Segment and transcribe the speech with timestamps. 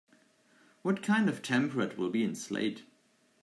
[0.81, 2.81] What kind of temperate will be in Slade?